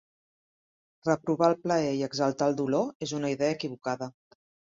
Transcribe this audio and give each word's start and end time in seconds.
Reprovar 1.07 1.49
el 1.53 1.57
plaer 1.65 1.91
i 1.99 2.01
exaltar 2.09 2.49
el 2.53 2.57
dolor 2.63 3.07
és 3.09 3.15
una 3.21 3.31
idea 3.35 3.59
equivocada. 3.59 4.09